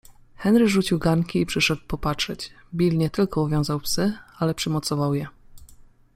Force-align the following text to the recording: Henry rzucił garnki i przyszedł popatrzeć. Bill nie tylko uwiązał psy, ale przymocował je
Henry 0.35 0.67
rzucił 0.67 0.99
garnki 0.99 1.39
i 1.41 1.45
przyszedł 1.45 1.81
popatrzeć. 1.87 2.51
Bill 2.73 2.97
nie 2.97 3.09
tylko 3.09 3.41
uwiązał 3.41 3.79
psy, 3.79 4.13
ale 4.39 4.55
przymocował 4.55 5.15
je 5.15 5.27